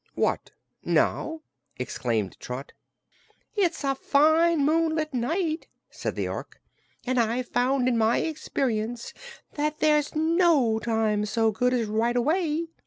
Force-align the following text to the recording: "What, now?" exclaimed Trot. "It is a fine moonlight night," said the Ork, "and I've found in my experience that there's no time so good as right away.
"What, 0.15 0.49
now?" 0.83 1.41
exclaimed 1.77 2.35
Trot. 2.39 2.71
"It 3.55 3.69
is 3.73 3.83
a 3.83 3.93
fine 3.93 4.65
moonlight 4.65 5.13
night," 5.13 5.67
said 5.91 6.15
the 6.15 6.27
Ork, 6.27 6.59
"and 7.05 7.19
I've 7.19 7.49
found 7.49 7.87
in 7.87 7.99
my 7.99 8.17
experience 8.17 9.13
that 9.53 9.77
there's 9.77 10.15
no 10.15 10.79
time 10.79 11.25
so 11.27 11.51
good 11.51 11.71
as 11.75 11.85
right 11.85 12.15
away. 12.15 12.65